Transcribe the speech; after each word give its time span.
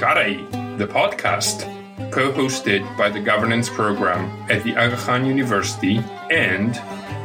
Shara'i, 0.00 0.48
the 0.80 0.86
podcast, 0.88 1.68
co 2.10 2.32
hosted 2.32 2.80
by 2.96 3.10
the 3.12 3.20
governance 3.20 3.68
program 3.68 4.32
at 4.48 4.64
the 4.64 4.72
Aga 4.72 4.96
Khan 4.96 5.26
University 5.26 6.00
and 6.32 6.72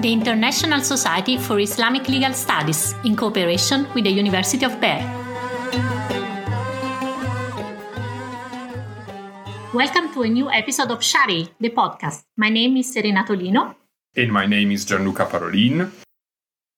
the 0.04 0.12
International 0.12 0.84
Society 0.84 1.38
for 1.38 1.58
Islamic 1.58 2.10
Legal 2.10 2.34
Studies 2.34 2.92
in 3.06 3.16
cooperation 3.16 3.88
with 3.96 4.04
the 4.04 4.12
University 4.12 4.66
of 4.66 4.76
Bern. 4.84 5.08
Welcome 9.72 10.12
to 10.12 10.24
a 10.24 10.28
new 10.28 10.52
episode 10.52 10.92
of 10.92 11.00
Shari, 11.00 11.48
the 11.62 11.70
podcast. 11.70 12.28
My 12.36 12.50
name 12.50 12.76
is 12.76 12.92
Serena 12.92 13.24
Tolino. 13.24 13.74
And 14.18 14.34
my 14.34 14.46
name 14.46 14.76
is 14.76 14.84
Gianluca 14.84 15.32
Parolin. 15.32 16.05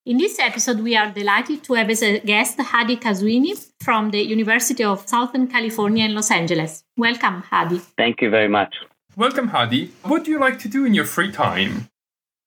In 0.07 0.17
this 0.17 0.39
episode, 0.39 0.79
we 0.79 0.95
are 0.95 1.11
delighted 1.11 1.65
to 1.65 1.73
have 1.73 1.89
as 1.89 2.01
a 2.01 2.21
guest 2.21 2.57
Hadi 2.61 2.95
Qazwini 2.95 3.53
from 3.83 4.11
the 4.11 4.21
University 4.21 4.81
of 4.81 5.05
Southern 5.05 5.47
California 5.47 6.05
in 6.05 6.15
Los 6.15 6.31
Angeles. 6.31 6.85
Welcome, 6.95 7.41
Hadi. 7.41 7.79
Thank 7.97 8.21
you 8.21 8.29
very 8.29 8.47
much. 8.47 8.73
Welcome, 9.17 9.49
Hadi. 9.49 9.91
What 10.03 10.23
do 10.23 10.31
you 10.31 10.39
like 10.39 10.59
to 10.59 10.69
do 10.69 10.85
in 10.85 10.93
your 10.93 11.03
free 11.03 11.29
time? 11.29 11.89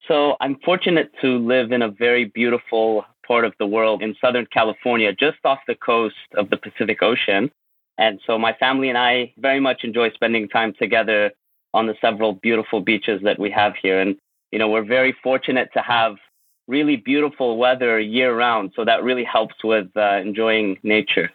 So, 0.08 0.36
I'm 0.40 0.56
fortunate 0.64 1.10
to 1.20 1.36
live 1.36 1.70
in 1.70 1.82
a 1.82 1.90
very 1.90 2.24
beautiful 2.24 3.04
part 3.28 3.44
of 3.44 3.52
the 3.58 3.66
world 3.66 4.00
in 4.00 4.14
Southern 4.22 4.46
California, 4.46 5.12
just 5.12 5.44
off 5.44 5.58
the 5.66 5.74
coast 5.74 6.16
of 6.38 6.48
the 6.48 6.56
Pacific 6.56 7.02
Ocean. 7.02 7.50
And 7.98 8.20
so, 8.26 8.38
my 8.38 8.54
family 8.54 8.88
and 8.88 8.96
I 8.96 9.34
very 9.36 9.60
much 9.60 9.84
enjoy 9.84 10.12
spending 10.12 10.48
time 10.48 10.72
together 10.78 11.32
on 11.74 11.86
the 11.86 11.94
several 12.00 12.32
beautiful 12.32 12.80
beaches 12.80 13.20
that 13.24 13.38
we 13.38 13.50
have 13.50 13.74
here. 13.82 14.00
And, 14.00 14.16
you 14.50 14.58
know, 14.58 14.70
we're 14.70 14.82
very 14.98 15.14
fortunate 15.22 15.68
to 15.74 15.82
have 15.82 16.16
really 16.70 16.96
beautiful 16.96 17.58
weather 17.58 17.98
year 17.98 18.34
round. 18.34 18.72
So 18.76 18.84
that 18.84 19.02
really 19.02 19.24
helps 19.24 19.56
with 19.62 19.88
uh, 19.96 20.20
enjoying 20.28 20.78
nature. 20.82 21.30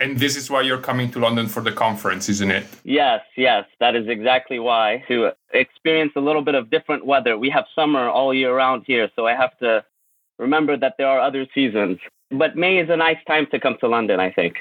And 0.00 0.18
this 0.18 0.34
is 0.34 0.50
why 0.50 0.62
you're 0.62 0.84
coming 0.90 1.10
to 1.12 1.18
London 1.18 1.46
for 1.46 1.62
the 1.62 1.72
conference, 1.72 2.28
isn't 2.30 2.50
it? 2.50 2.64
Yes, 2.84 3.20
yes, 3.36 3.64
that 3.80 3.94
is 3.94 4.08
exactly 4.08 4.58
why. 4.58 5.04
To 5.08 5.30
experience 5.52 6.12
a 6.16 6.20
little 6.20 6.42
bit 6.42 6.54
of 6.54 6.70
different 6.70 7.04
weather. 7.04 7.36
We 7.36 7.50
have 7.50 7.66
summer 7.74 8.08
all 8.08 8.32
year 8.32 8.56
round 8.56 8.84
here, 8.86 9.10
so 9.14 9.26
I 9.26 9.34
have 9.34 9.56
to 9.58 9.84
remember 10.38 10.76
that 10.78 10.94
there 10.96 11.06
are 11.06 11.20
other 11.20 11.46
seasons. 11.54 11.98
But 12.30 12.56
May 12.56 12.78
is 12.78 12.88
a 12.88 12.96
nice 12.96 13.22
time 13.26 13.46
to 13.52 13.60
come 13.60 13.76
to 13.80 13.88
London, 13.88 14.18
I 14.20 14.30
think. 14.32 14.54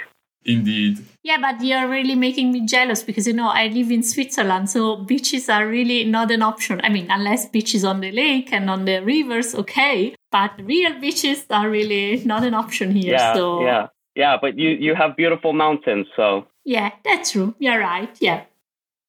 Indeed. 0.45 0.99
Yeah, 1.21 1.37
but 1.39 1.61
you're 1.61 1.87
really 1.87 2.15
making 2.15 2.51
me 2.51 2.65
jealous 2.65 3.03
because 3.03 3.27
you 3.27 3.33
know 3.33 3.49
I 3.49 3.67
live 3.67 3.91
in 3.91 4.03
Switzerland, 4.03 4.69
so 4.69 4.95
beaches 4.95 5.49
are 5.49 5.67
really 5.67 6.05
not 6.05 6.31
an 6.31 6.41
option. 6.41 6.79
I 6.81 6.89
mean, 6.89 7.07
unless 7.09 7.47
beaches 7.49 7.83
on 7.83 7.99
the 7.99 8.11
lake 8.11 8.53
and 8.53 8.69
on 8.69 8.85
the 8.85 8.99
rivers, 9.03 9.53
okay, 9.53 10.15
but 10.31 10.51
real 10.63 10.97
beaches 10.99 11.45
are 11.49 11.69
really 11.69 12.23
not 12.23 12.43
an 12.43 12.53
option 12.53 12.91
here. 12.91 13.13
Yeah, 13.13 13.33
so 13.33 13.61
yeah, 13.61 13.87
yeah. 14.15 14.37
But 14.41 14.57
you 14.57 14.69
you 14.69 14.95
have 14.95 15.17
beautiful 15.17 15.51
mountains, 15.51 16.07
so 16.15 16.47
yeah, 16.63 16.91
that's 17.03 17.31
true. 17.31 17.53
You're 17.59 17.79
right. 17.79 18.15
Yeah. 18.21 18.43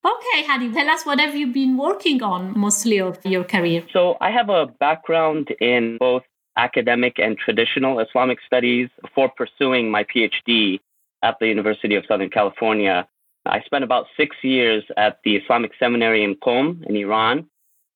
Okay, 0.05 0.45
Hadi, 0.47 0.73
tell 0.73 0.89
us 0.89 1.05
what 1.05 1.21
have 1.21 1.37
you 1.37 1.49
been 1.53 1.77
working 1.77 2.23
on 2.23 2.59
mostly 2.59 3.01
of 3.01 3.19
your 3.25 3.45
career? 3.45 3.85
So 3.93 4.17
I 4.21 4.31
have 4.31 4.49
a 4.49 4.67
background 4.67 5.49
in 5.61 5.99
both 5.99 6.23
academic 6.57 7.19
and 7.19 7.37
traditional 7.37 8.01
Islamic 8.01 8.39
studies 8.47 8.89
before 9.03 9.31
pursuing 9.37 9.91
my 9.91 10.05
PhD 10.05 10.81
at 11.23 11.37
the 11.41 11.49
University 11.49 11.95
of 11.95 12.05
Southern 12.07 12.31
California. 12.31 13.07
I 13.47 13.61
spent 13.63 13.85
about 13.85 14.07
six 14.17 14.37
years 14.43 14.85
at 14.97 15.19
the 15.25 15.37
Islamic 15.37 15.73
Seminary 15.79 16.23
in 16.23 16.37
Qom 16.37 16.85
in 16.87 16.97
Iran. 16.97 17.47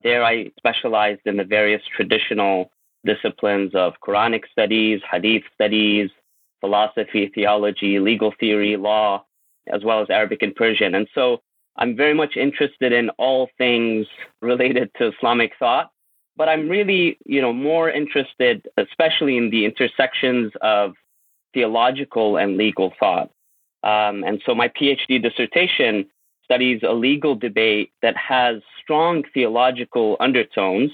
There 0.02 0.24
I 0.24 0.50
specialized 0.56 1.22
in 1.24 1.36
the 1.36 1.44
various 1.44 1.82
traditional 1.96 2.70
disciplines 3.04 3.74
of 3.74 3.94
Quranic 4.06 4.42
studies, 4.50 5.00
Hadith 5.10 5.44
studies, 5.52 6.10
philosophy, 6.60 7.30
theology, 7.34 7.98
legal 7.98 8.32
theory, 8.40 8.76
law, 8.76 9.24
as 9.72 9.84
well 9.84 10.00
as 10.00 10.08
Arabic 10.10 10.42
and 10.42 10.54
Persian. 10.54 10.94
And 10.94 11.06
so 11.14 11.42
I'm 11.76 11.96
very 11.96 12.14
much 12.14 12.36
interested 12.36 12.92
in 12.92 13.10
all 13.10 13.50
things 13.58 14.06
related 14.40 14.90
to 14.96 15.08
Islamic 15.08 15.52
thought, 15.58 15.90
but 16.36 16.48
I'm 16.48 16.68
really, 16.68 17.18
you 17.26 17.40
know, 17.40 17.52
more 17.52 17.90
interested, 17.90 18.66
especially 18.76 19.36
in 19.36 19.50
the 19.50 19.64
intersections 19.64 20.52
of 20.62 20.94
theological 21.54 22.36
and 22.36 22.56
legal 22.56 22.92
thought. 23.00 23.30
Um, 23.82 24.24
and 24.24 24.42
so 24.44 24.54
my 24.54 24.68
PhD 24.68 25.22
dissertation 25.22 26.06
studies 26.42 26.80
a 26.82 26.92
legal 26.92 27.34
debate 27.34 27.92
that 28.02 28.16
has 28.16 28.60
strong 28.82 29.22
theological 29.32 30.16
undertones. 30.20 30.90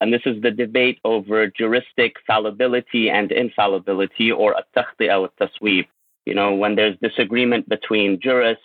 And 0.00 0.12
this 0.12 0.22
is 0.26 0.42
the 0.42 0.50
debate 0.50 0.98
over 1.04 1.46
juristic 1.46 2.16
fallibility 2.26 3.08
and 3.08 3.32
infallibility, 3.32 4.32
or 4.32 4.56
at-takhti'a 4.56 5.20
wa 5.20 5.28
tasweeb. 5.40 5.86
You 6.26 6.34
know, 6.34 6.52
when 6.54 6.74
there's 6.76 6.96
disagreement 7.00 7.68
between 7.68 8.20
jurists 8.20 8.64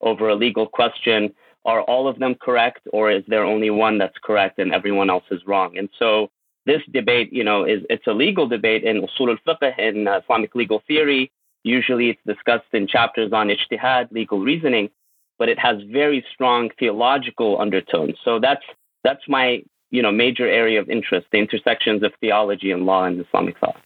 over 0.00 0.28
a 0.28 0.34
legal 0.34 0.66
question, 0.66 1.34
are 1.64 1.82
all 1.82 2.06
of 2.08 2.18
them 2.18 2.34
correct, 2.34 2.82
or 2.92 3.10
is 3.10 3.24
there 3.26 3.44
only 3.44 3.70
one 3.70 3.98
that's 3.98 4.18
correct 4.22 4.58
and 4.58 4.72
everyone 4.72 5.10
else 5.10 5.24
is 5.30 5.40
wrong? 5.46 5.76
And 5.78 5.88
so 5.98 6.30
this 6.66 6.82
debate, 6.92 7.32
you 7.32 7.44
know, 7.44 7.64
is 7.64 7.82
it's 7.88 8.06
a 8.06 8.12
legal 8.12 8.46
debate 8.46 8.84
in 8.84 9.02
usul 9.02 9.28
al-fiqh 9.30 9.78
in 9.78 10.06
Islamic 10.08 10.54
legal 10.54 10.82
theory. 10.86 11.30
Usually, 11.62 12.10
it's 12.10 12.20
discussed 12.26 12.72
in 12.72 12.86
chapters 12.86 13.32
on 13.32 13.48
ijtihad, 13.48 14.12
legal 14.12 14.40
reasoning, 14.40 14.90
but 15.38 15.48
it 15.48 15.58
has 15.58 15.76
very 15.90 16.24
strong 16.32 16.70
theological 16.78 17.60
undertones. 17.60 18.16
So 18.24 18.38
that's 18.38 18.66
that's 19.04 19.22
my 19.28 19.62
you 19.90 20.02
know 20.02 20.12
major 20.12 20.46
area 20.46 20.80
of 20.80 20.90
interest: 20.90 21.26
the 21.32 21.38
intersections 21.38 22.02
of 22.02 22.12
theology 22.20 22.70
and 22.72 22.84
law 22.84 23.04
and 23.04 23.20
Islamic 23.20 23.58
thought. 23.58 23.80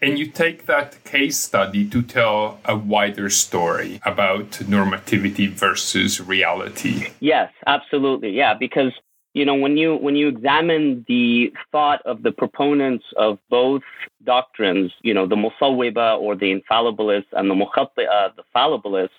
And 0.00 0.18
you 0.18 0.26
take 0.26 0.66
that 0.66 1.02
case 1.04 1.38
study 1.38 1.88
to 1.88 2.02
tell 2.02 2.58
a 2.64 2.76
wider 2.76 3.30
story 3.30 4.00
about 4.04 4.50
normativity 4.74 5.48
versus 5.48 6.20
reality. 6.20 7.08
Yes, 7.20 7.50
absolutely. 7.66 8.30
Yeah, 8.30 8.52
because 8.52 8.92
you 9.34 9.44
know 9.44 9.54
when 9.54 9.76
you 9.76 9.96
when 9.96 10.16
you 10.16 10.28
examine 10.28 11.04
the 11.08 11.52
thought 11.70 12.00
of 12.06 12.22
the 12.22 12.32
proponents 12.32 13.04
of 13.16 13.38
both 13.50 13.82
doctrines 14.24 14.92
you 15.02 15.12
know 15.12 15.26
the 15.26 15.36
musawwiba 15.36 16.18
or 16.18 16.34
the 16.34 16.50
infallibilists 16.58 17.32
and 17.32 17.50
the 17.50 17.54
mukhatti'a 17.54 18.34
the 18.36 18.44
fallibilists 18.54 19.10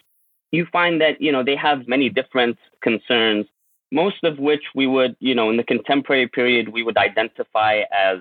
you 0.51 0.65
find 0.71 0.99
that 1.01 1.21
you 1.21 1.31
know 1.31 1.43
they 1.43 1.55
have 1.55 1.87
many 1.87 2.09
different 2.09 2.57
concerns 2.81 3.45
most 3.91 4.23
of 4.23 4.39
which 4.39 4.63
we 4.73 4.87
would 4.87 5.15
you 5.19 5.35
know 5.35 5.49
in 5.49 5.57
the 5.57 5.63
contemporary 5.63 6.27
period 6.27 6.69
we 6.69 6.83
would 6.83 6.97
identify 6.97 7.81
as 7.91 8.19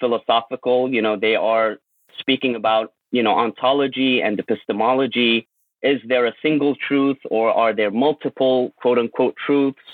philosophical. 0.00 0.92
You 0.92 1.02
know 1.02 1.16
they 1.16 1.36
are 1.36 1.78
speaking 2.18 2.54
about 2.54 2.92
you 3.10 3.22
know 3.22 3.34
ontology 3.36 4.22
and 4.22 4.38
epistemology. 4.38 5.48
Is 5.82 6.00
there 6.06 6.26
a 6.26 6.34
single 6.40 6.74
truth 6.76 7.18
or 7.30 7.50
are 7.50 7.74
there 7.74 7.90
multiple 7.90 8.72
quote 8.80 8.98
unquote 8.98 9.36
truths 9.36 9.86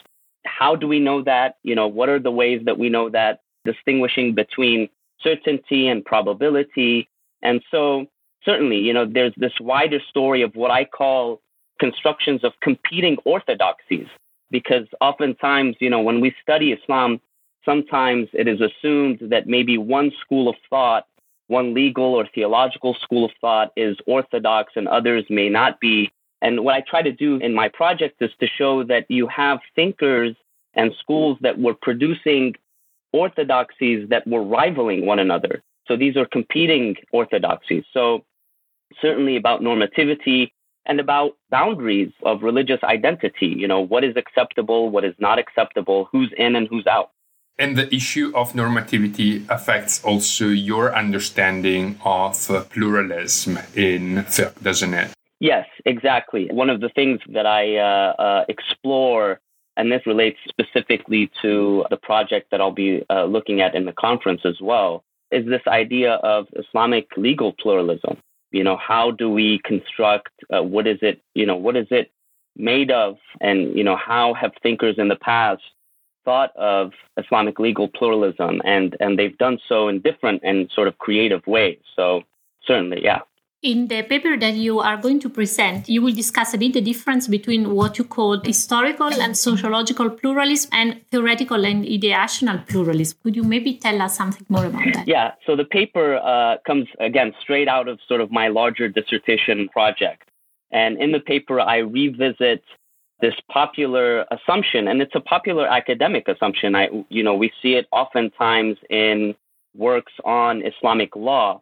how 0.44 0.76
do 0.76 0.86
we 0.86 1.00
know 1.00 1.22
that? 1.22 1.56
You 1.62 1.74
know, 1.74 1.86
what 1.86 2.08
are 2.08 2.18
the 2.18 2.30
ways 2.30 2.62
that 2.64 2.78
we 2.78 2.88
know 2.88 3.10
that? 3.10 3.40
Distinguishing 3.64 4.34
between 4.34 4.88
certainty 5.20 5.88
and 5.88 6.04
probability. 6.04 7.08
And 7.42 7.62
so, 7.70 8.06
certainly, 8.44 8.78
you 8.78 8.92
know, 8.92 9.06
there's 9.06 9.34
this 9.36 9.52
wider 9.60 10.00
story 10.08 10.42
of 10.42 10.54
what 10.54 10.70
I 10.70 10.84
call 10.84 11.40
constructions 11.78 12.44
of 12.44 12.52
competing 12.60 13.16
orthodoxies, 13.24 14.06
because 14.50 14.86
oftentimes, 15.00 15.76
you 15.80 15.90
know, 15.90 16.00
when 16.00 16.20
we 16.20 16.34
study 16.42 16.72
Islam, 16.72 17.20
sometimes 17.64 18.28
it 18.32 18.48
is 18.48 18.60
assumed 18.60 19.18
that 19.30 19.46
maybe 19.46 19.78
one 19.78 20.12
school 20.20 20.48
of 20.48 20.56
thought, 20.68 21.06
one 21.48 21.74
legal 21.74 22.14
or 22.14 22.26
theological 22.34 22.94
school 22.94 23.24
of 23.24 23.32
thought 23.40 23.72
is 23.76 23.96
orthodox 24.06 24.72
and 24.76 24.88
others 24.88 25.24
may 25.28 25.48
not 25.48 25.80
be. 25.80 26.12
And 26.42 26.64
what 26.64 26.74
I 26.74 26.80
try 26.80 27.02
to 27.02 27.12
do 27.12 27.36
in 27.36 27.54
my 27.54 27.68
project 27.68 28.20
is 28.22 28.30
to 28.40 28.46
show 28.46 28.84
that 28.84 29.06
you 29.08 29.26
have 29.28 29.60
thinkers 29.76 30.34
and 30.74 30.92
schools 31.00 31.38
that 31.42 31.58
were 31.58 31.74
producing 31.74 32.54
orthodoxies 33.12 34.08
that 34.08 34.26
were 34.26 34.42
rivaling 34.42 35.04
one 35.04 35.18
another. 35.18 35.62
So 35.86 35.96
these 35.96 36.16
are 36.16 36.26
competing 36.26 36.96
orthodoxies. 37.12 37.84
So 37.92 38.25
certainly 39.00 39.37
about 39.37 39.60
normativity 39.60 40.52
and 40.87 41.00
about 41.00 41.37
boundaries 41.50 42.12
of 42.25 42.43
religious 42.43 42.81
identity. 42.82 43.48
You 43.48 43.69
know, 43.69 43.81
what 43.81 44.04
is 44.04 44.16
acceptable, 44.16 44.90
what 44.90 45.04
is 45.04 45.14
not 45.19 45.38
acceptable, 45.38 46.08
who's 46.10 46.32
in 46.38 46.56
and 46.56 46.69
who's 46.69 46.86
out. 46.86 47.10
And 47.58 47.76
the 47.76 47.94
issue 47.94 48.32
of 48.34 48.54
normativity 48.54 49.48
affects 49.50 50.02
also 50.02 50.46
your 50.46 50.96
understanding 50.96 51.98
of 52.04 52.48
pluralism 52.70 53.58
in 53.75 54.25
fiqh, 54.25 54.62
doesn't 54.62 54.94
it? 54.94 55.10
Yes, 55.40 55.66
exactly. 55.87 56.48
One 56.50 56.69
of 56.69 56.81
the 56.81 56.90
things 56.90 57.19
that 57.31 57.46
I 57.46 57.76
uh, 57.76 58.14
uh, 58.19 58.44
explore, 58.48 59.40
and 59.76 59.90
this 59.90 60.06
relates 60.06 60.38
specifically 60.46 61.31
to 61.40 61.87
the 61.88 61.96
project 61.96 62.50
that 62.50 62.60
I'll 62.60 62.70
be 62.70 63.04
uh, 63.08 63.25
looking 63.25 63.62
at 63.62 63.75
in 63.75 63.87
the 63.87 63.92
conference 63.92 64.42
as 64.44 64.60
well, 64.60 65.02
is 65.31 65.46
this 65.46 65.62
idea 65.66 66.14
of 66.16 66.46
Islamic 66.56 67.08
legal 67.16 67.54
pluralism. 67.54 68.19
You 68.50 68.64
know, 68.64 68.76
how 68.76 69.12
do 69.12 69.31
we 69.31 69.60
construct? 69.64 70.32
Uh, 70.54 70.62
what 70.62 70.87
is 70.87 70.98
it? 71.00 71.22
You 71.34 71.46
know, 71.46 71.56
what 71.56 71.76
is 71.76 71.86
it 71.90 72.10
made 72.56 72.90
of? 72.90 73.16
And 73.40 73.75
you 73.76 73.84
know, 73.84 73.96
how 73.96 74.34
have 74.34 74.52
thinkers 74.62 74.96
in 74.98 75.08
the 75.08 75.16
past 75.16 75.62
thought 76.25 76.54
of 76.56 76.93
Islamic 77.16 77.58
legal 77.58 77.88
pluralism? 77.88 78.60
And 78.64 78.94
and 79.00 79.19
they've 79.19 79.38
done 79.38 79.58
so 79.69 79.88
in 79.88 80.00
different 80.00 80.43
and 80.44 80.70
sort 80.75 80.88
of 80.88 80.98
creative 80.98 81.46
ways. 81.46 81.78
So 81.96 82.25
certainly, 82.66 83.02
yeah. 83.02 83.20
In 83.62 83.88
the 83.88 84.02
paper 84.04 84.38
that 84.38 84.54
you 84.54 84.80
are 84.80 84.96
going 84.96 85.20
to 85.20 85.28
present, 85.28 85.86
you 85.86 86.00
will 86.00 86.14
discuss 86.14 86.54
a 86.54 86.58
bit 86.58 86.72
the 86.72 86.80
difference 86.80 87.28
between 87.28 87.74
what 87.74 87.98
you 87.98 88.04
call 88.04 88.40
historical 88.42 89.12
and 89.12 89.36
sociological 89.36 90.08
pluralism 90.08 90.70
and 90.72 91.02
theoretical 91.10 91.66
and 91.66 91.84
ideational 91.84 92.66
pluralism. 92.66 93.18
Could 93.22 93.36
you 93.36 93.42
maybe 93.42 93.76
tell 93.76 94.00
us 94.00 94.16
something 94.16 94.46
more 94.48 94.64
about 94.64 94.94
that? 94.94 95.06
Yeah, 95.06 95.32
so 95.44 95.56
the 95.56 95.66
paper 95.66 96.16
uh, 96.16 96.56
comes 96.66 96.88
again 97.00 97.34
straight 97.38 97.68
out 97.68 97.86
of 97.86 97.98
sort 98.08 98.22
of 98.22 98.30
my 98.30 98.48
larger 98.48 98.88
dissertation 98.88 99.68
project. 99.68 100.30
And 100.70 100.96
in 100.96 101.12
the 101.12 101.20
paper, 101.20 101.60
I 101.60 101.78
revisit 101.78 102.64
this 103.20 103.34
popular 103.52 104.24
assumption, 104.30 104.88
and 104.88 105.02
it's 105.02 105.14
a 105.14 105.20
popular 105.20 105.66
academic 105.66 106.28
assumption. 106.28 106.74
I, 106.74 106.88
you 107.10 107.22
know, 107.22 107.34
we 107.34 107.52
see 107.60 107.74
it 107.74 107.88
oftentimes 107.92 108.78
in 108.88 109.34
works 109.76 110.14
on 110.24 110.62
Islamic 110.64 111.14
law 111.14 111.60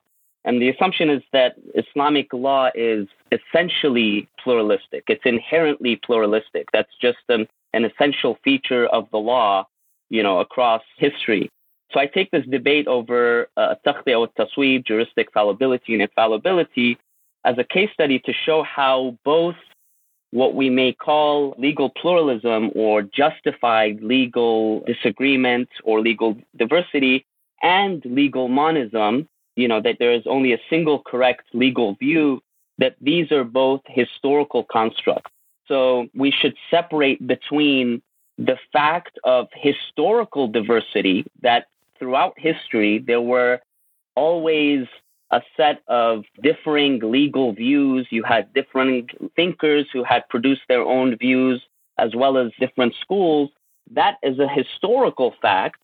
and 0.49 0.63
the 0.63 0.71
assumption 0.71 1.11
is 1.11 1.23
that 1.35 1.57
Islamic 1.75 2.33
law 2.33 2.71
is 2.75 3.07
essentially 3.31 4.27
pluralistic. 4.43 5.05
It's 5.07 5.27
inherently 5.27 5.97
pluralistic. 5.97 6.69
That's 6.73 6.91
just 7.03 7.19
an, 7.29 7.47
an 7.75 7.85
essential 7.85 8.39
feature 8.43 8.87
of 8.87 9.11
the 9.11 9.19
law, 9.19 9.67
you 10.09 10.23
know, 10.23 10.39
across 10.41 10.81
history. 10.97 11.51
So 11.93 12.01
I 12.01 12.07
take 12.07 12.31
this 12.31 12.47
debate 12.47 12.89
over 12.89 13.51
uh, 13.59 13.75
or 13.85 14.29
tasweeb, 14.39 14.87
juristic 14.87 15.31
fallibility 15.35 15.93
and 15.93 16.01
infallibility, 16.01 16.97
as 17.45 17.59
a 17.59 17.65
case 17.65 17.91
study 17.93 18.19
to 18.21 18.33
show 18.33 18.63
how 18.63 19.19
both 19.27 19.57
what 20.31 20.55
we 20.55 20.71
may 20.71 20.95
call 20.95 21.55
legal 21.59 21.91
pluralism 21.91 22.71
or 22.75 23.03
justified 23.03 24.01
legal 24.01 24.81
disagreement 24.87 25.69
or 25.85 26.01
legal 26.01 26.39
diversity 26.57 27.27
and 27.63 28.03
legal 28.07 28.49
monism 28.49 29.29
you 29.59 29.67
know, 29.67 29.81
that 29.81 29.97
there 29.99 30.13
is 30.13 30.23
only 30.27 30.53
a 30.53 30.61
single 30.71 31.01
correct 31.01 31.43
legal 31.53 31.95
view, 31.97 32.41
that 32.79 32.95
these 33.01 33.33
are 33.33 33.43
both 33.43 33.81
historical 33.87 34.63
constructs. 34.63 35.33
So 35.67 36.07
we 36.15 36.31
should 36.31 36.55
separate 36.71 37.27
between 37.27 38.01
the 38.39 38.57
fact 38.73 39.19
of 39.25 39.49
historical 39.53 40.47
diversity, 40.47 41.27
that 41.43 41.67
throughout 41.99 42.35
history, 42.39 43.01
there 43.05 43.21
were 43.21 43.59
always 44.15 44.87
a 45.33 45.43
set 45.57 45.83
of 45.89 46.25
differing 46.41 47.01
legal 47.03 47.53
views. 47.53 48.07
You 48.11 48.23
had 48.23 48.55
different 48.55 49.11
thinkers 49.35 49.87
who 49.93 50.05
had 50.05 50.29
produced 50.29 50.63
their 50.69 50.83
own 50.83 51.17
views, 51.17 51.61
as 51.99 52.15
well 52.15 52.39
as 52.39 52.53
different 52.61 52.95
schools. 53.01 53.51
That 53.91 54.19
is 54.23 54.39
a 54.39 54.49
historical 54.49 55.35
fact, 55.43 55.81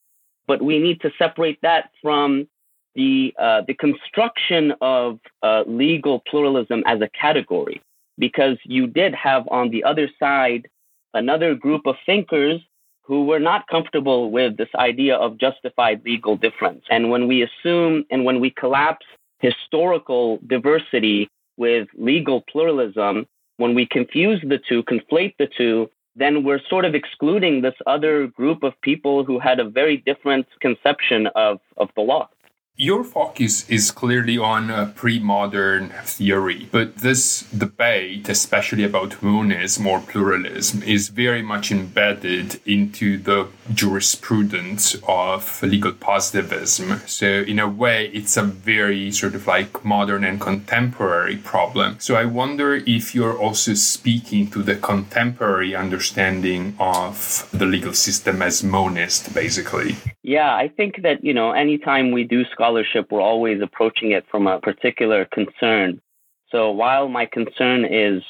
but 0.47 0.63
we 0.63 0.79
need 0.79 1.01
to 1.01 1.11
separate 1.19 1.61
that 1.63 1.91
from 2.01 2.47
the 2.95 3.35
uh, 3.39 3.63
the 3.67 3.75
construction 3.75 4.73
of 4.81 5.19
uh, 5.43 5.65
legal 5.67 6.21
pluralism 6.29 6.83
as 6.87 7.01
a 7.01 7.09
category, 7.09 7.83
because 8.19 8.57
you 8.65 8.87
did 8.87 9.15
have 9.15 9.47
on 9.51 9.71
the 9.71 9.85
other 9.85 10.09
side 10.19 10.69
another 11.13 11.55
group 11.55 11.87
of 11.87 11.97
thinkers 12.07 12.61
who 13.03 13.27
were 13.27 13.39
not 13.39 13.67
comfortable 13.69 14.31
with 14.31 14.57
this 14.57 14.69
idea 14.77 15.15
of 15.17 15.39
justified 15.39 16.03
legal 16.05 16.37
difference. 16.37 16.83
And 16.91 17.11
when 17.11 17.29
we 17.29 17.43
assume 17.43 18.05
and 18.11 18.25
when 18.25 18.41
we 18.41 18.51
collapse 18.51 19.07
historical 19.41 20.39
diversity 20.47 21.29
with 21.57 21.87
legal 21.95 22.43
pluralism, 22.51 23.27
when 23.59 23.75
we 23.75 23.87
confuse 23.87 24.41
the 24.43 24.59
two, 24.59 24.83
conflate 24.85 25.35
the 25.39 25.47
two, 25.47 25.91
then 26.17 26.45
we're 26.45 26.61
sort 26.71 26.85
of 26.85 26.95
excluding 26.95 27.61
this 27.61 27.75
other 27.87 28.29
group 28.29 28.63
of 28.63 28.73
people 28.81 29.25
who 29.25 29.39
had 29.39 29.61
a 29.61 29.69
very 29.69 29.99
different 29.99 30.47
conception 30.61 31.27
of, 31.35 31.59
of 31.77 31.91
the 31.97 32.01
law. 32.01 32.29
Your 32.77 33.05
focus 33.05 33.71
is 33.71 33.93
clearly 33.93 34.37
on 34.37 34.69
uh, 34.69 34.93
pre 34.97 35.21
modern 35.21 35.91
theory, 36.03 36.69
but 36.73 36.97
this 36.97 37.43
debate, 37.57 38.29
especially 38.29 38.83
about 38.83 39.23
monism 39.23 39.87
or 39.87 40.01
pluralism, 40.01 40.83
is 40.83 41.09
very 41.09 41.41
much 41.41 41.71
embedded 41.71 42.61
into 42.67 43.17
the 43.17 43.47
jurisprudence 43.73 44.97
of 45.07 45.63
legal 45.63 45.93
positivism. 45.93 47.01
So, 47.07 47.27
in 47.27 47.61
a 47.61 47.69
way, 47.69 48.09
it's 48.09 48.37
a 48.37 48.43
very 48.43 49.13
sort 49.13 49.37
of 49.37 49.47
like 49.47 49.85
modern 49.85 50.25
and 50.25 50.41
contemporary 50.41 51.37
problem. 51.37 52.01
So, 52.01 52.17
I 52.17 52.25
wonder 52.25 52.75
if 52.75 53.15
you're 53.15 53.39
also 53.39 53.75
speaking 53.75 54.51
to 54.51 54.65
the 54.65 54.75
contemporary 54.75 55.77
understanding 55.77 56.75
of 56.81 57.49
the 57.53 57.67
legal 57.67 57.95
system 57.95 58.43
as 58.43 58.65
monist, 58.65 59.33
basically. 59.33 59.95
Yeah, 60.25 60.55
I 60.55 60.69
think 60.69 61.03
that, 61.03 61.23
you 61.23 61.35
know, 61.35 61.53
anytime 61.53 62.11
we 62.11 62.25
do 62.25 62.47
scholarship, 62.47 63.13
we're 63.13 63.21
always 63.21 63.61
approaching 63.61 64.13
it 64.13 64.25
from 64.31 64.47
a 64.47 64.59
particular 64.59 65.27
concern. 65.27 66.01
So 66.49 66.71
while 66.71 67.09
my 67.09 67.27
concern 67.27 67.85
is 67.85 68.23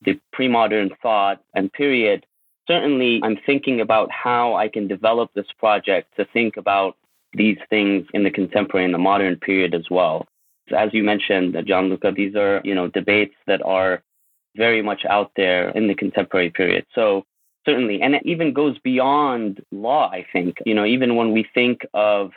the 0.00 0.18
pre 0.32 0.48
modern 0.48 0.90
thought 1.02 1.42
and 1.54 1.70
period, 1.70 2.24
certainly 2.66 3.20
I'm 3.22 3.36
thinking 3.44 3.82
about 3.82 4.10
how 4.10 4.54
I 4.54 4.68
can 4.68 4.88
develop 4.88 5.30
this 5.34 5.52
project 5.58 6.16
to 6.16 6.24
think 6.24 6.56
about 6.56 6.96
these 7.34 7.58
things 7.68 8.06
in 8.14 8.24
the 8.24 8.30
contemporary 8.30 8.86
and 8.86 8.94
the 8.94 8.98
modern 8.98 9.36
period 9.36 9.74
as 9.74 9.90
well. 9.90 10.26
As 10.74 10.88
you 10.94 11.02
mentioned, 11.04 11.54
Gianluca, 11.66 12.12
these 12.12 12.34
are, 12.34 12.62
you 12.64 12.74
know, 12.74 12.88
debates 12.88 13.34
that 13.46 13.60
are 13.62 14.02
very 14.56 14.80
much 14.80 15.04
out 15.04 15.32
there 15.36 15.68
in 15.70 15.86
the 15.86 15.94
contemporary 15.94 16.48
period. 16.48 16.86
So 16.94 17.26
certainly. 17.64 18.02
And 18.02 18.14
it 18.14 18.22
even 18.24 18.52
goes 18.52 18.78
beyond 18.78 19.62
law, 19.70 20.10
I 20.10 20.26
think. 20.32 20.58
You 20.66 20.74
know, 20.74 20.84
even 20.84 21.16
when 21.16 21.32
we 21.32 21.46
think 21.54 21.86
of 21.94 22.32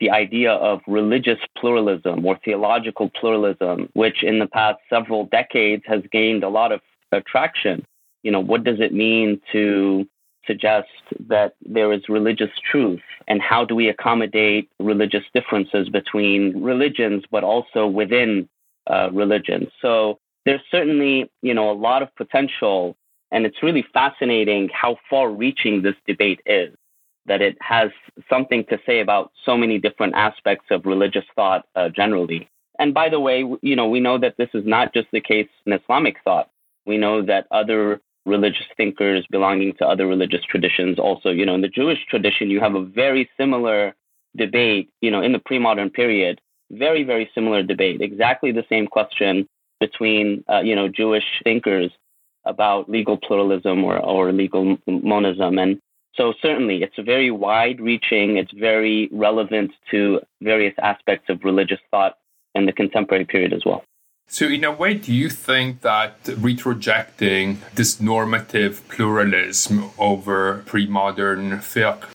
the 0.00 0.10
idea 0.10 0.52
of 0.52 0.80
religious 0.86 1.38
pluralism 1.56 2.26
or 2.26 2.38
theological 2.44 3.10
pluralism, 3.10 3.88
which 3.94 4.22
in 4.22 4.38
the 4.38 4.46
past 4.46 4.78
several 4.90 5.26
decades 5.26 5.84
has 5.86 6.02
gained 6.10 6.42
a 6.42 6.48
lot 6.48 6.72
of 6.72 6.80
attraction. 7.12 7.84
You 8.22 8.30
know, 8.30 8.40
what 8.40 8.64
does 8.64 8.80
it 8.80 8.92
mean 8.92 9.40
to 9.52 10.06
suggest 10.46 10.88
that 11.28 11.54
there 11.64 11.92
is 11.92 12.08
religious 12.08 12.50
truth 12.70 13.00
and 13.28 13.40
how 13.40 13.64
do 13.64 13.74
we 13.74 13.88
accommodate 13.88 14.68
religious 14.78 15.24
differences 15.32 15.88
between 15.88 16.62
religions, 16.62 17.24
but 17.30 17.44
also 17.44 17.86
within 17.86 18.48
uh, 18.88 19.10
religions? 19.12 19.68
So 19.80 20.18
there's 20.44 20.60
certainly, 20.70 21.30
you 21.42 21.54
know, 21.54 21.70
a 21.70 21.72
lot 21.72 22.02
of 22.02 22.14
potential 22.16 22.96
and 23.34 23.44
it's 23.44 23.64
really 23.64 23.84
fascinating 23.92 24.70
how 24.72 24.96
far 25.10 25.28
reaching 25.28 25.82
this 25.82 25.96
debate 26.06 26.40
is, 26.46 26.72
that 27.26 27.42
it 27.42 27.56
has 27.60 27.90
something 28.30 28.64
to 28.66 28.78
say 28.86 29.00
about 29.00 29.32
so 29.44 29.58
many 29.58 29.76
different 29.76 30.14
aspects 30.14 30.66
of 30.70 30.86
religious 30.86 31.24
thought 31.34 31.66
uh, 31.74 31.88
generally. 31.88 32.48
And 32.78 32.94
by 32.94 33.08
the 33.08 33.18
way, 33.18 33.44
you 33.60 33.74
know, 33.74 33.88
we 33.88 33.98
know 33.98 34.18
that 34.18 34.36
this 34.38 34.50
is 34.54 34.64
not 34.64 34.94
just 34.94 35.08
the 35.12 35.20
case 35.20 35.48
in 35.66 35.72
Islamic 35.72 36.16
thought. 36.24 36.48
We 36.86 36.96
know 36.96 37.22
that 37.22 37.48
other 37.50 38.00
religious 38.24 38.66
thinkers 38.76 39.26
belonging 39.32 39.74
to 39.78 39.86
other 39.86 40.06
religious 40.06 40.44
traditions 40.44 41.00
also, 41.00 41.30
you 41.30 41.44
know, 41.44 41.56
in 41.56 41.60
the 41.60 41.68
Jewish 41.68 42.06
tradition, 42.08 42.50
you 42.50 42.60
have 42.60 42.76
a 42.76 42.84
very 42.84 43.28
similar 43.36 43.96
debate, 44.36 44.90
you 45.00 45.10
know, 45.10 45.22
in 45.22 45.32
the 45.32 45.40
pre-modern 45.40 45.90
period, 45.90 46.40
very, 46.70 47.02
very 47.02 47.28
similar 47.34 47.64
debate, 47.64 48.00
exactly 48.00 48.52
the 48.52 48.64
same 48.68 48.86
question 48.86 49.48
between, 49.80 50.44
uh, 50.48 50.60
you 50.60 50.76
know, 50.76 50.86
Jewish 50.88 51.24
thinkers 51.42 51.90
about 52.46 52.88
legal 52.88 53.16
pluralism 53.16 53.84
or, 53.84 53.98
or 53.98 54.32
legal 54.32 54.76
monism. 54.86 55.58
And 55.58 55.80
so 56.14 56.32
certainly 56.40 56.82
it's 56.82 56.96
very 56.98 57.30
wide 57.30 57.80
reaching, 57.80 58.36
it's 58.36 58.52
very 58.52 59.08
relevant 59.12 59.72
to 59.90 60.20
various 60.40 60.74
aspects 60.82 61.28
of 61.28 61.44
religious 61.44 61.80
thought 61.90 62.18
in 62.54 62.66
the 62.66 62.72
contemporary 62.72 63.24
period 63.24 63.52
as 63.52 63.62
well. 63.64 63.84
So, 64.26 64.46
in 64.46 64.64
a 64.64 64.72
way, 64.72 64.94
do 64.94 65.12
you 65.12 65.28
think 65.28 65.82
that 65.82 66.24
retrojecting 66.24 67.58
this 67.74 68.00
normative 68.00 68.82
pluralism 68.88 69.90
over 69.98 70.62
pre 70.64 70.86
modern 70.86 71.58
fiqh 71.58 72.06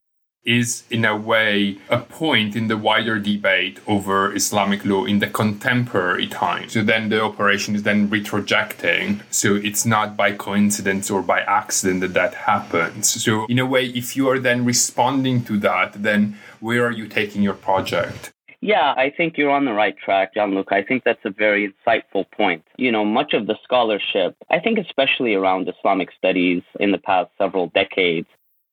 is 0.45 0.83
in 0.89 1.05
a 1.05 1.15
way 1.15 1.77
a 1.89 1.99
point 1.99 2.55
in 2.55 2.67
the 2.67 2.77
wider 2.77 3.19
debate 3.19 3.79
over 3.87 4.33
Islamic 4.33 4.85
law 4.85 5.05
in 5.05 5.19
the 5.19 5.27
contemporary 5.27 6.27
time. 6.27 6.69
So 6.69 6.83
then 6.83 7.09
the 7.09 7.21
operation 7.21 7.75
is 7.75 7.83
then 7.83 8.09
retrojecting. 8.09 9.21
So 9.29 9.55
it's 9.55 9.85
not 9.85 10.15
by 10.15 10.31
coincidence 10.31 11.11
or 11.11 11.21
by 11.21 11.41
accident 11.41 12.01
that 12.01 12.13
that 12.13 12.33
happens. 12.33 13.21
So 13.23 13.45
in 13.47 13.59
a 13.59 13.65
way, 13.65 13.85
if 13.87 14.15
you 14.15 14.29
are 14.29 14.39
then 14.39 14.65
responding 14.65 15.43
to 15.45 15.57
that, 15.59 16.01
then 16.01 16.37
where 16.59 16.85
are 16.85 16.91
you 16.91 17.07
taking 17.07 17.41
your 17.41 17.53
project? 17.53 18.31
Yeah, 18.61 18.93
I 18.97 19.09
think 19.15 19.37
you're 19.37 19.51
on 19.51 19.63
the 19.63 19.71
right 19.71 19.97
track, 19.97 20.33
Gianluca. 20.33 20.75
I 20.75 20.83
think 20.83 21.03
that's 21.05 21.23
a 21.23 21.29
very 21.29 21.71
insightful 21.71 22.29
point. 22.31 22.63
You 22.77 22.91
know, 22.91 23.05
much 23.05 23.33
of 23.33 23.47
the 23.47 23.55
scholarship, 23.63 24.35
I 24.49 24.59
think 24.59 24.77
especially 24.79 25.33
around 25.33 25.69
Islamic 25.69 26.09
studies 26.17 26.63
in 26.77 26.91
the 26.91 26.97
past 26.97 27.29
several 27.37 27.67
decades, 27.67 28.27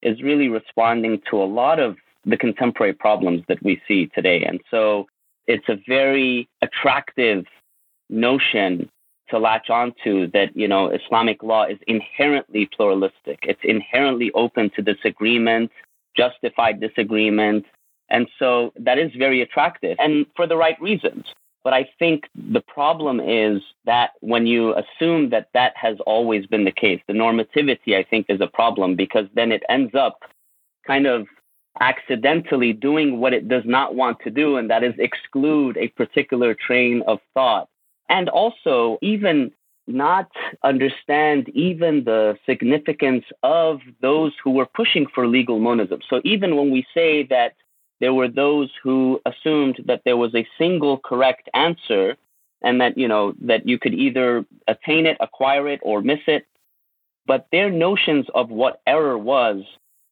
is 0.06 0.22
really 0.22 0.48
responding 0.48 1.20
to 1.28 1.36
a 1.42 1.48
lot 1.60 1.78
of 1.80 1.96
the 2.24 2.36
contemporary 2.36 2.92
problems 2.92 3.42
that 3.48 3.62
we 3.62 3.82
see 3.86 4.06
today. 4.14 4.44
And 4.44 4.60
so 4.70 5.06
it's 5.46 5.68
a 5.68 5.76
very 5.86 6.48
attractive 6.62 7.44
notion 8.08 8.88
to 9.30 9.38
latch 9.38 9.68
onto 9.68 10.30
that, 10.30 10.56
you 10.56 10.68
know, 10.68 10.88
Islamic 10.88 11.42
law 11.42 11.64
is 11.64 11.78
inherently 11.88 12.68
pluralistic. 12.76 13.40
It's 13.42 13.60
inherently 13.64 14.30
open 14.34 14.70
to 14.76 14.82
disagreement, 14.82 15.72
justified 16.16 16.80
disagreement. 16.80 17.66
And 18.08 18.28
so 18.38 18.72
that 18.78 18.98
is 18.98 19.10
very 19.18 19.42
attractive 19.42 19.96
and 19.98 20.26
for 20.36 20.46
the 20.46 20.56
right 20.56 20.80
reasons. 20.80 21.24
But 21.66 21.74
I 21.74 21.88
think 21.98 22.28
the 22.36 22.60
problem 22.60 23.18
is 23.18 23.60
that 23.86 24.10
when 24.20 24.46
you 24.46 24.72
assume 24.76 25.30
that 25.30 25.48
that 25.52 25.72
has 25.76 25.96
always 26.06 26.46
been 26.46 26.64
the 26.64 26.70
case, 26.70 27.00
the 27.08 27.12
normativity, 27.12 27.96
I 27.96 28.04
think, 28.04 28.26
is 28.28 28.40
a 28.40 28.46
problem 28.46 28.94
because 28.94 29.26
then 29.34 29.50
it 29.50 29.64
ends 29.68 29.92
up 29.92 30.20
kind 30.86 31.08
of 31.08 31.26
accidentally 31.80 32.72
doing 32.72 33.18
what 33.18 33.32
it 33.32 33.48
does 33.48 33.64
not 33.64 33.96
want 33.96 34.20
to 34.20 34.30
do, 34.30 34.58
and 34.58 34.70
that 34.70 34.84
is 34.84 34.94
exclude 34.98 35.76
a 35.76 35.88
particular 35.88 36.54
train 36.54 37.02
of 37.08 37.18
thought. 37.34 37.68
And 38.08 38.28
also, 38.28 38.98
even 39.02 39.50
not 39.88 40.30
understand 40.62 41.48
even 41.48 42.04
the 42.04 42.38
significance 42.46 43.24
of 43.42 43.80
those 44.00 44.32
who 44.44 44.52
were 44.52 44.66
pushing 44.66 45.08
for 45.12 45.26
legal 45.26 45.58
monism. 45.58 45.98
So 46.08 46.20
even 46.22 46.54
when 46.54 46.70
we 46.70 46.86
say 46.94 47.24
that 47.24 47.54
there 48.00 48.14
were 48.14 48.28
those 48.28 48.70
who 48.82 49.20
assumed 49.24 49.82
that 49.86 50.02
there 50.04 50.16
was 50.16 50.34
a 50.34 50.46
single 50.58 50.98
correct 50.98 51.48
answer 51.54 52.16
and 52.62 52.80
that, 52.80 52.96
you 52.98 53.08
know, 53.08 53.34
that 53.40 53.66
you 53.66 53.78
could 53.78 53.94
either 53.94 54.44
attain 54.66 55.06
it, 55.06 55.16
acquire 55.20 55.68
it, 55.68 55.80
or 55.82 56.02
miss 56.02 56.20
it. 56.26 56.46
But 57.26 57.46
their 57.52 57.70
notions 57.70 58.26
of 58.34 58.50
what 58.50 58.82
error 58.86 59.18
was 59.18 59.62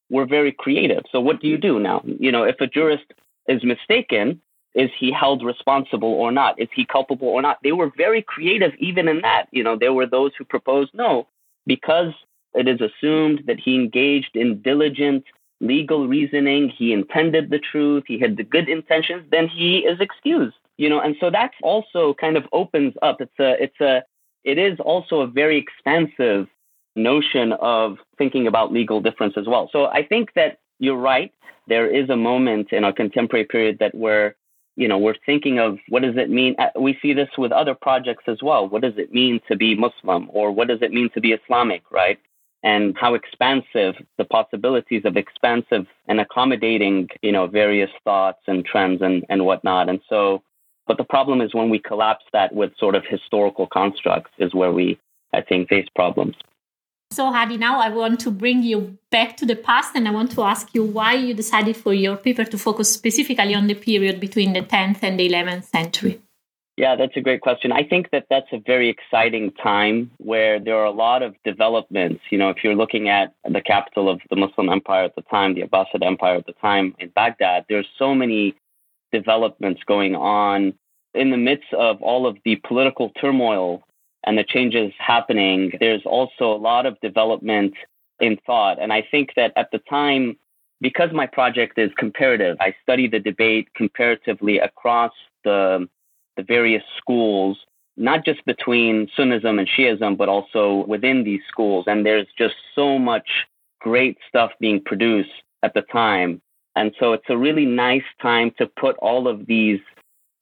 were 0.09 0.25
very 0.25 0.51
creative. 0.51 1.03
So 1.11 1.19
what 1.19 1.41
do 1.41 1.47
you 1.47 1.57
do 1.57 1.79
now? 1.79 2.03
You 2.05 2.31
know, 2.31 2.43
if 2.43 2.59
a 2.59 2.67
jurist 2.67 3.05
is 3.47 3.63
mistaken, 3.63 4.41
is 4.73 4.89
he 4.97 5.11
held 5.11 5.43
responsible 5.43 6.13
or 6.13 6.31
not? 6.31 6.59
Is 6.59 6.67
he 6.75 6.85
culpable 6.85 7.29
or 7.29 7.41
not? 7.41 7.59
They 7.63 7.71
were 7.71 7.91
very 7.95 8.21
creative 8.21 8.73
even 8.77 9.07
in 9.07 9.21
that. 9.21 9.47
You 9.51 9.63
know, 9.63 9.77
there 9.77 9.93
were 9.93 10.05
those 10.05 10.31
who 10.37 10.43
proposed 10.43 10.91
no, 10.93 11.27
because 11.65 12.13
it 12.53 12.67
is 12.67 12.81
assumed 12.81 13.43
that 13.47 13.59
he 13.59 13.75
engaged 13.75 14.35
in 14.35 14.61
diligent 14.61 15.23
legal 15.61 16.07
reasoning, 16.07 16.69
he 16.69 16.93
intended 16.93 17.49
the 17.49 17.59
truth, 17.59 18.03
he 18.07 18.19
had 18.19 18.37
the 18.37 18.43
good 18.43 18.69
intentions, 18.69 19.25
then 19.31 19.47
he 19.47 19.79
is 19.79 19.99
excused. 19.99 20.55
You 20.77 20.89
know, 20.89 20.99
and 20.99 21.15
so 21.19 21.29
that 21.31 21.51
also 21.63 22.13
kind 22.15 22.35
of 22.35 22.43
opens 22.51 22.93
up. 23.01 23.21
It's 23.21 23.39
a, 23.39 23.63
it's 23.63 23.79
a, 23.79 24.03
it 24.43 24.57
is 24.57 24.79
also 24.79 25.21
a 25.21 25.27
very 25.27 25.57
expansive 25.57 26.47
notion 26.95 27.53
of 27.53 27.97
thinking 28.17 28.47
about 28.47 28.71
legal 28.71 29.01
difference 29.01 29.35
as 29.37 29.47
well. 29.47 29.69
So 29.71 29.85
I 29.85 30.05
think 30.05 30.33
that 30.35 30.59
you're 30.79 30.97
right. 30.97 31.33
There 31.67 31.87
is 31.87 32.09
a 32.09 32.15
moment 32.15 32.71
in 32.71 32.83
our 32.83 32.93
contemporary 32.93 33.45
period 33.45 33.77
that 33.79 33.95
where, 33.95 34.35
you 34.75 34.87
know, 34.87 34.97
we're 34.97 35.15
thinking 35.25 35.59
of 35.59 35.79
what 35.89 36.03
does 36.03 36.15
it 36.17 36.29
mean? 36.29 36.55
Uh, 36.59 36.67
we 36.79 36.97
see 37.01 37.13
this 37.13 37.29
with 37.37 37.51
other 37.51 37.73
projects 37.73 38.25
as 38.27 38.39
well. 38.41 38.67
What 38.67 38.81
does 38.81 38.97
it 38.97 39.13
mean 39.13 39.39
to 39.47 39.55
be 39.55 39.75
Muslim 39.75 40.29
or 40.31 40.51
what 40.51 40.67
does 40.67 40.81
it 40.81 40.91
mean 40.91 41.09
to 41.13 41.21
be 41.21 41.31
Islamic, 41.31 41.83
right? 41.91 42.19
And 42.65 42.97
how 42.97 43.13
expansive 43.13 43.93
the 44.17 44.25
possibilities 44.25 45.03
of 45.05 45.15
expansive 45.15 45.85
and 46.07 46.19
accommodating, 46.19 47.07
you 47.21 47.31
know, 47.31 47.45
various 47.45 47.91
thoughts 48.03 48.41
and 48.47 48.65
trends 48.65 49.03
and, 49.03 49.23
and 49.29 49.45
whatnot. 49.45 49.87
And 49.87 50.01
so, 50.09 50.41
but 50.87 50.97
the 50.97 51.03
problem 51.03 51.41
is 51.41 51.53
when 51.53 51.69
we 51.69 51.77
collapse 51.77 52.25
that 52.33 52.53
with 52.53 52.71
sort 52.79 52.95
of 52.95 53.03
historical 53.07 53.67
constructs 53.67 54.31
is 54.39 54.55
where 54.55 54.71
we, 54.71 54.99
I 55.31 55.41
think, 55.41 55.69
face 55.69 55.87
problems. 55.95 56.35
So, 57.11 57.31
Hadi, 57.31 57.57
now 57.57 57.79
I 57.79 57.89
want 57.89 58.19
to 58.21 58.31
bring 58.31 58.63
you 58.63 58.97
back 59.11 59.37
to 59.37 59.45
the 59.45 59.55
past 59.55 59.95
and 59.95 60.07
I 60.07 60.11
want 60.11 60.31
to 60.31 60.41
ask 60.41 60.73
you 60.73 60.83
why 60.83 61.13
you 61.13 61.35
decided 61.35 61.77
for 61.77 61.93
your 61.93 62.17
paper 62.17 62.45
to 62.45 62.57
focus 62.57 62.91
specifically 62.91 63.53
on 63.53 63.67
the 63.67 63.75
period 63.75 64.19
between 64.19 64.53
the 64.53 64.63
10th 64.63 65.03
and 65.03 65.19
the 65.19 65.29
11th 65.29 65.65
century. 65.65 66.19
Yeah, 66.77 66.97
that's 66.97 67.15
a 67.15 67.21
great 67.21 67.39
question. 67.39 67.71
I 67.71 67.83
think 67.83 68.11
that 68.11 68.25
that's 68.29 68.51
a 68.51 68.59
very 68.59 68.89
exciting 68.89 69.51
time 69.51 70.11
where 70.17 70.59
there 70.59 70.75
are 70.75 70.85
a 70.85 70.91
lot 70.91 71.23
of 71.23 71.33
developments. 71.45 72.21
You 72.29 72.37
know, 72.37 72.49
if 72.49 72.63
you're 72.63 72.75
looking 72.75 73.07
at 73.07 73.33
the 73.49 73.61
capital 73.61 74.09
of 74.09 74.19
the 74.29 74.35
Muslim 74.35 74.69
Empire 74.69 75.05
at 75.05 75.15
the 75.15 75.21
time, 75.21 75.55
the 75.55 75.61
Abbasid 75.61 76.05
Empire 76.05 76.35
at 76.35 76.45
the 76.45 76.53
time 76.53 76.93
in 76.99 77.09
Baghdad, 77.09 77.65
there's 77.69 77.87
so 77.97 78.13
many 78.13 78.55
developments 79.13 79.83
going 79.85 80.15
on 80.15 80.73
in 81.13 81.31
the 81.31 81.37
midst 81.37 81.73
of 81.73 82.01
all 82.01 82.27
of 82.27 82.37
the 82.43 82.57
political 82.67 83.09
turmoil 83.21 83.81
and 84.25 84.37
the 84.37 84.43
changes 84.43 84.91
happening. 84.97 85.71
There's 85.79 86.05
also 86.05 86.51
a 86.53 86.59
lot 86.59 86.85
of 86.85 86.99
development 86.99 87.73
in 88.19 88.37
thought. 88.45 88.81
And 88.81 88.91
I 88.91 89.01
think 89.09 89.29
that 89.37 89.53
at 89.55 89.71
the 89.71 89.79
time, 89.89 90.35
because 90.81 91.11
my 91.13 91.25
project 91.25 91.77
is 91.77 91.91
comparative, 91.97 92.57
I 92.59 92.75
study 92.83 93.07
the 93.07 93.19
debate 93.19 93.69
comparatively 93.75 94.59
across 94.59 95.13
the 95.45 95.87
the 96.37 96.43
various 96.43 96.83
schools, 96.97 97.57
not 97.97 98.25
just 98.25 98.43
between 98.45 99.07
Sunnism 99.17 99.59
and 99.59 99.67
Shiism, 99.67 100.17
but 100.17 100.29
also 100.29 100.85
within 100.87 101.23
these 101.23 101.41
schools. 101.47 101.85
And 101.87 102.05
there's 102.05 102.27
just 102.37 102.55
so 102.73 102.99
much 102.99 103.27
great 103.79 104.17
stuff 104.27 104.51
being 104.59 104.81
produced 104.81 105.29
at 105.63 105.73
the 105.73 105.81
time. 105.83 106.41
And 106.75 106.93
so 106.99 107.13
it's 107.13 107.29
a 107.29 107.37
really 107.37 107.65
nice 107.65 108.03
time 108.21 108.51
to 108.57 108.67
put 108.67 108.97
all 108.97 109.27
of 109.27 109.45
these 109.45 109.79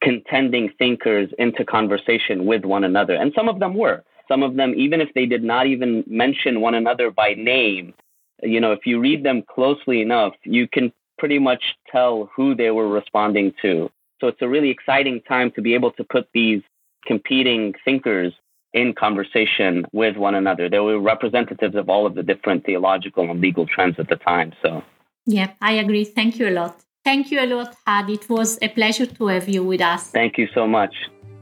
contending 0.01 0.69
thinkers 0.79 1.29
into 1.37 1.63
conversation 1.63 2.45
with 2.45 2.65
one 2.65 2.83
another. 2.83 3.13
And 3.13 3.31
some 3.35 3.47
of 3.47 3.59
them 3.59 3.73
were. 3.75 4.03
Some 4.27 4.43
of 4.43 4.55
them, 4.55 4.73
even 4.75 5.01
if 5.01 5.13
they 5.13 5.25
did 5.25 5.43
not 5.43 5.67
even 5.67 6.03
mention 6.07 6.61
one 6.61 6.75
another 6.75 7.11
by 7.11 7.33
name, 7.35 7.93
you 8.41 8.59
know, 8.59 8.71
if 8.71 8.85
you 8.85 8.99
read 8.99 9.23
them 9.23 9.43
closely 9.43 10.01
enough, 10.01 10.33
you 10.43 10.67
can 10.67 10.91
pretty 11.17 11.39
much 11.39 11.75
tell 11.89 12.29
who 12.35 12.55
they 12.55 12.71
were 12.71 12.87
responding 12.87 13.53
to. 13.61 13.89
So 14.23 14.29
it's 14.29 14.41
a 14.41 14.47
really 14.47 14.69
exciting 14.69 15.19
time 15.27 15.51
to 15.51 15.61
be 15.61 15.73
able 15.73 15.91
to 15.99 16.03
put 16.05 16.29
these 16.33 16.61
competing 17.05 17.73
thinkers 17.83 18.31
in 18.71 18.93
conversation 18.93 19.85
with 19.91 20.15
one 20.15 20.33
another. 20.33 20.69
They 20.69 20.79
were 20.79 20.97
representatives 20.97 21.75
of 21.75 21.89
all 21.89 22.05
of 22.05 22.15
the 22.15 22.23
different 22.23 22.65
theological 22.65 23.29
and 23.29 23.41
legal 23.41 23.67
trends 23.67 23.99
at 23.99 24.07
the 24.07 24.15
time. 24.15 24.53
So, 24.61 24.81
yeah, 25.25 25.51
I 25.59 25.73
agree. 25.73 26.05
Thank 26.05 26.39
you 26.39 26.47
a 26.47 26.51
lot. 26.51 26.79
Thank 27.03 27.31
you 27.31 27.41
a 27.41 27.47
lot, 27.53 27.75
Hadi. 27.85 28.13
It 28.13 28.29
was 28.29 28.57
a 28.61 28.69
pleasure 28.69 29.07
to 29.07 29.27
have 29.27 29.49
you 29.49 29.61
with 29.61 29.81
us. 29.81 30.11
Thank 30.11 30.37
you 30.37 30.47
so 30.53 30.65
much. 30.67 30.95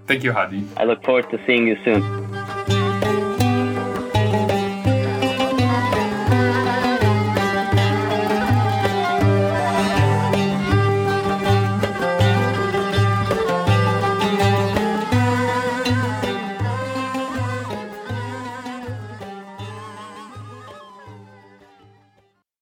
Thank 0.08 0.24
you, 0.24 0.34
Hadi. 0.34 0.68
I 0.76 0.86
look 0.86 1.04
forward 1.04 1.30
to 1.30 1.40
seeing 1.46 1.68
you 1.68 1.78
soon. 1.86 2.02